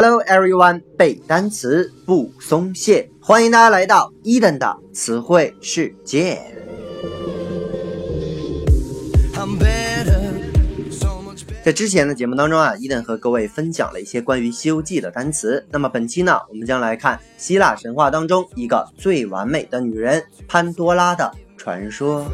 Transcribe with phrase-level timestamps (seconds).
[0.00, 6.40] Hello everyone，背单词不松懈，欢迎大家来到伊登的词汇世界。
[11.64, 15.66] 在之前的节目当中啊，伊登和各位分享了一些关于《西游记》的单词。
[15.72, 22.24] 那么本期呢，我们将来看希腊神话当中一个最完美的女人——潘多拉的传说。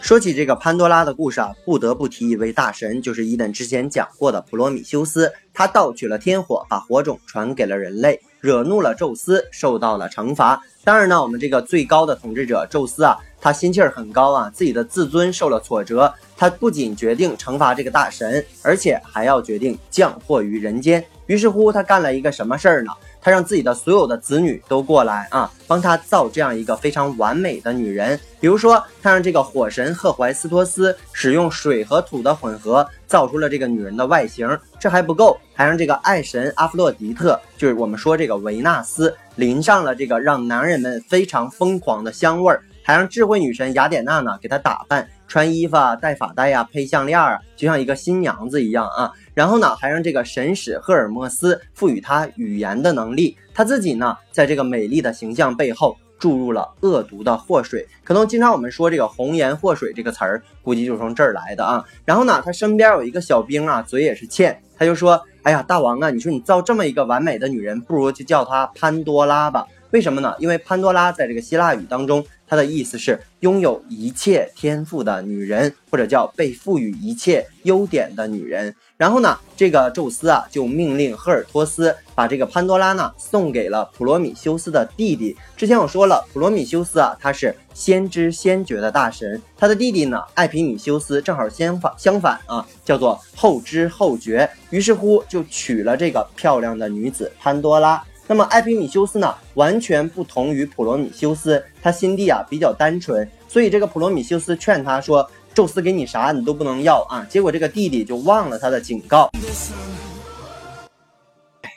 [0.00, 5.32] 说起这个潘多拉的故事啊，不得不提一位大神，就是伊登之前讲过的普罗米修斯。
[5.52, 10.62] 他盗取了天火，把火种传给了人类，惹怒了宙斯，受到了惩罚。
[10.84, 21.04] 当然呢，我们这个最高的统治者宙斯啊，他心气儿很高啊，自己的自尊受了挫折，他不仅决定惩罚这个大神，而且还要决定降祸于人间。
[21.26, 22.92] 于是乎，他干了一个什么事儿呢？
[23.20, 28.18] 他让自己的所有的子女都过来啊，帮他造这样一个非常完美的女人。
[28.40, 34.58] 比如说，他让这个火神赫淮斯托斯使用水和土的混合，造出了这个女人的外形。
[34.78, 42.62] 这还不够，还让这个爱神阿弗洛狄特，就是我们说这个维纳斯，淋上了这个让男人们非常疯狂的香味儿。
[42.82, 49.12] 还让智慧女神雅典娜呢给她打扮、穿衣服啊、戴发带呀、配项链啊，就像一个新娘子一样啊。
[49.38, 53.36] 然后呢，还让这个神使赫尔墨斯赋予他语言的能力。
[53.54, 57.86] 他自己呢，在这个美丽的形象背后注入了恶毒的祸水。
[58.02, 61.84] 可能经常我们说这个“红颜祸水”这个词儿，估计就是从这儿来的啊。
[62.04, 69.64] 然后呢，他身边有一个小兵啊，嘴也是欠，他就说：“哎呀，大王啊，你说你造这么一个完美的女人，不如就叫她潘多拉吧。
[69.92, 70.34] 为什么呢？
[70.40, 78.74] 因为潘多拉在这个希腊语当中。”它的意思是拥有一切天赋的女人，或者叫被赋予一切优点的女人。
[78.98, 85.36] 然后呢，这个宙斯啊就命令赫尔托斯把这个潘多拉呢送给了普罗米修斯的弟弟。
[85.56, 94.50] 之前我说了，普罗米修斯啊他是先知先觉的大神，他的弟弟呢艾皮米修斯正好相反相反啊，叫做后知后觉。
[94.70, 98.02] 于是乎就娶了这个漂亮的女子潘多拉。
[98.26, 109.28] 那么艾皮米修斯呢，完全不同于普罗米修斯，他心地啊比较单纯，所以这个普罗米修斯劝他说：“宙斯给你啥你都不能要啊。”结果这个弟弟就忘了他的警告。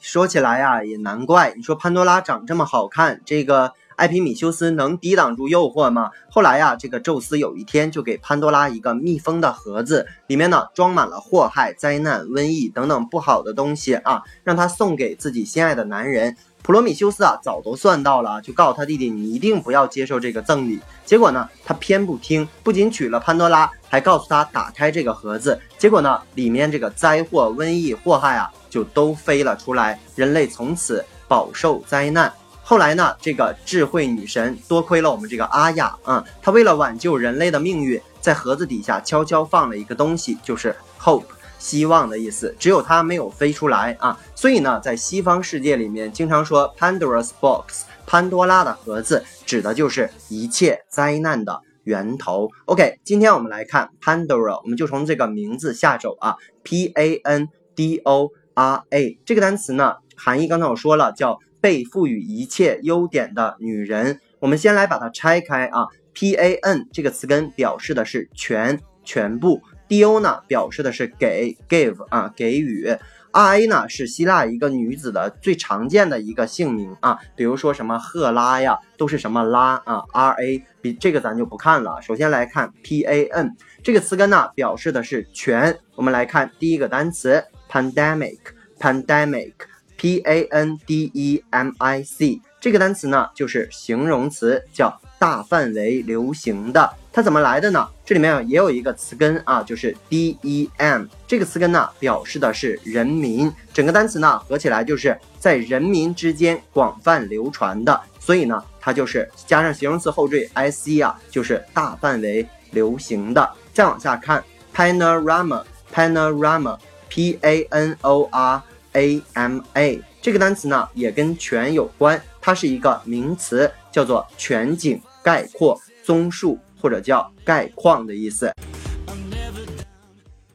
[0.00, 3.72] 说起来呀，也难怪，你说潘多拉长这么好看，这个。
[3.96, 6.10] 艾皮米修斯能抵挡住诱惑吗？
[6.28, 16.36] 后来呀，这个宙斯有一天就给潘多拉一个密封的盒子，里面呢装满了祸害、灾难、瘟疫等等不好的东西啊，让他送给自己心爱的男人。
[16.64, 20.80] 普罗米修斯啊，早都算到了，就告诉他弟弟，你一定不要接受这个赠礼。
[21.04, 25.60] 结果呢，他偏不听，不仅娶了潘多拉，还告诉他打开这个盒子。
[25.76, 32.32] 结果呢，里面这个灾祸、瘟疫、祸害啊，就都飞了出来，人类从此饱受灾难。
[32.62, 41.24] 后来呢，这个智慧女神多亏了我们这个阿雅啊，她为了挽救人类的命运，在盒子底下悄悄放了一个东西，就是 hope，
[41.58, 42.54] 希望的意思。
[42.58, 52.48] 只有它没有飞出来啊，所以呢，在西方世界里面，经常说 Pandora's box，潘多拉的盒子，指的就是一切灾难的源头。
[52.66, 61.38] OK，今天我们来看 Pandora，我们就从这个名字下手啊，P A N D O R A 这个单词呢，含义刚才我说了，叫。
[61.64, 65.86] 被赋予一切优点的女人，我们先来把它拆开啊。
[66.12, 72.88] P A N 这个词根表示的是全、全部；D O 呢表示的是给、give 啊，给予
[73.32, 80.04] ；R A 呢是希腊一个女子的最常见的一个姓名啊，比如说什么赫拉呀，都是什么拉啊。
[80.12, 82.00] R A 比这个咱就不看了。
[82.02, 85.78] 首先来看 P A N 这个词根呢，表示的是全。
[85.94, 89.52] 我们来看第一个单词 pandemic，pandemic。
[89.96, 96.92] P A N D E M I C 这个单词呢，就是形容词，叫大范围流行的。
[97.14, 97.88] 它怎么来的呢？
[98.04, 103.52] 这里面也有一个词根啊，就是 D E M 这个词根呢，表示的是人民。
[103.72, 108.00] 整个单词呢，合起来就是在人民之间广泛流传的。
[108.18, 113.48] 所以呢，它就是加上形容词后缀 I C 啊，就是大范围流行的。
[113.72, 114.42] 再往下看
[114.74, 118.60] ，Panorama，Panorama，P A N O R。
[118.96, 128.51] A M A 这个单词呢，也跟全有关，它是一个名词，叫做全景、概括、综述或者叫概况的意思。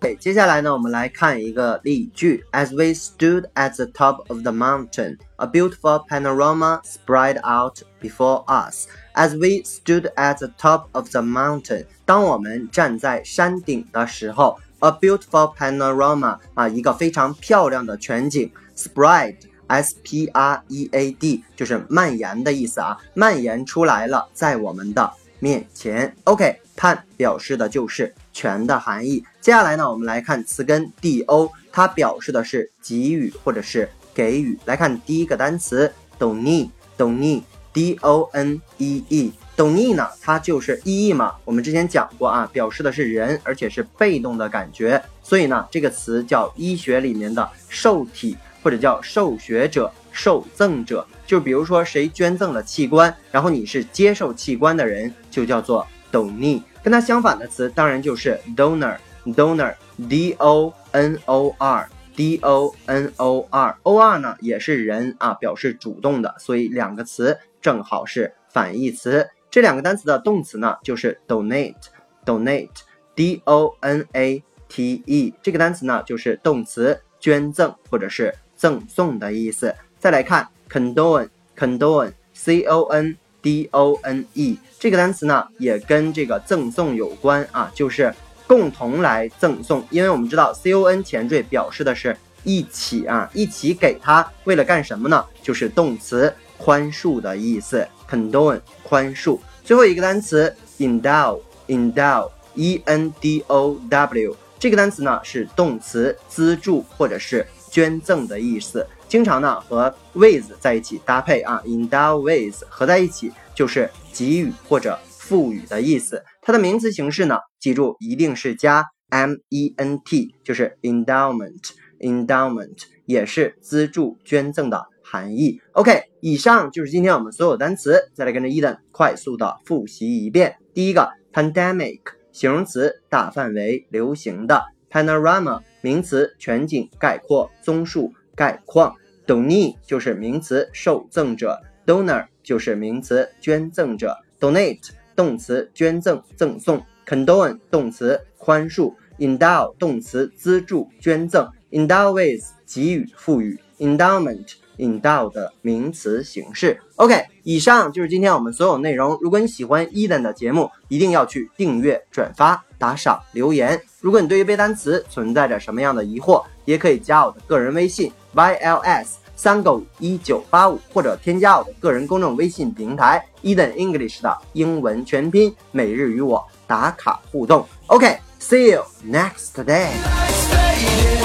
[0.01, 8.45] OK，接下来呢，我们来看一个例句：As we stood at the top of the mountain, a beautiful panorama spread out before
[8.47, 8.87] us.
[9.15, 14.59] As we stood at the top of the mountain，当我们站在山顶的时候。
[14.81, 18.51] A beautiful panorama 啊，一个非常漂亮的全景。
[18.77, 26.16] Spread，S P R E A D，就是蔓延的意思啊，蔓延出来了，在我们的 面前。
[26.26, 29.24] OK，pan 表示的就是全的含义。
[29.42, 34.58] 接下来呢，我们来看词根 do，它表示的是给予或者是给予。
[34.66, 51.08] 来看第一个单词 donee，donee，d o n e e，donee 呢，它就是 e 嘛，我们之前讲过啊，表示的是人，而且是被动的感觉，所以呢，这个词叫医学里面的受体或者叫受学者、受赠者。
[51.26, 56.62] 就比如说谁捐赠了器官，然后你是接受器官的人，就叫做 donee。
[56.82, 69.30] 跟它相反的词当然就是 donor，donor，d o n o r，d o n o r，o r 呢也是人啊，表示主动的，所以两个词正好是反义词。
[69.52, 79.76] 这两个单词的动词呢就是 donate，donate，d o n a t e，这个单词呢就是动词捐赠或者是赠送的意思。
[80.00, 80.48] 再来看。
[80.70, 88.14] condone，condone，c o n d o n e 这个单词呢，也跟这个赠送有关啊，就是
[88.46, 89.84] 共同来赠送。
[89.90, 95.26] 因为我们知道 c o n 前缀表示的是一起啊，一起给他，为了干什么呢？
[95.42, 97.88] 就是动词宽恕的意思。
[98.08, 99.40] condone 宽恕。
[99.64, 108.86] 最后一个单词 endow，endow，e n d o w 这个单词呢是动词资助或者是捐赠的意思。
[109.10, 116.24] 经常呢和 with 在一起搭配啊，endow with 合在一起就是给予或者赋予的意思。
[116.44, 122.78] 它的名词形式呢，记住一定是加 m e n t，就是 endowment，endowment
[123.08, 125.60] 也是资助捐赠的含义。
[125.72, 130.58] OK，以上就是今天我们所有单词，再来跟着 Eden 快速的复习一遍。
[130.76, 132.00] 第一个 pandemic
[132.32, 134.62] 形容词，大范围流行的
[134.92, 138.14] ；panorama 名词，全景概括综述。
[138.40, 138.96] 概况
[139.28, 156.80] ，donee 就是名词，受赠者；donor 就是名词，捐赠者；donate 动词，捐赠、赠送；condone 动词，宽恕；endow 动词，资助、捐赠；endow with 给予、赋予；endowment endow 的名词形式。
[156.96, 159.18] OK，以上就是今天我们所有内容。
[159.20, 163.82] 如果你喜欢 Eden 的节目，一定要去订阅、转发、打赏、留言。
[164.00, 168.12] 如果你对于背单词存在着什么样的疑惑，也可以加我的个人微信。
[168.36, 177.66] yls 三个五一九八五，或者添加我的个人公众微信平台 Eden English 的英文全拼，每日与我打卡互动。
[177.88, 181.19] OK，see you next day。